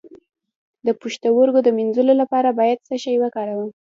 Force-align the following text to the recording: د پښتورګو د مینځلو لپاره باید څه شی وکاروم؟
د 0.85 0.87
پښتورګو 1.01 1.59
د 1.63 1.69
مینځلو 1.77 2.13
لپاره 2.21 2.49
باید 2.59 2.85
څه 2.87 2.95
شی 3.03 3.15
وکاروم؟ 3.19 3.69